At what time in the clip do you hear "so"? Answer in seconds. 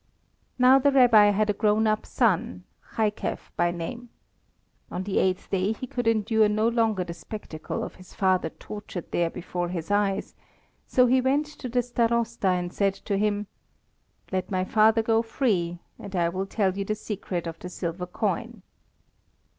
10.87-11.05